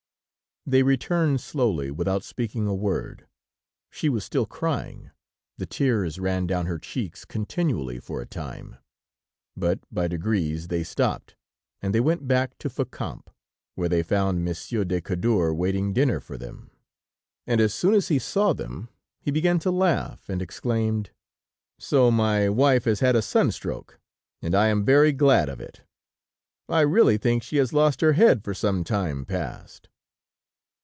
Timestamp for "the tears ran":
5.57-6.45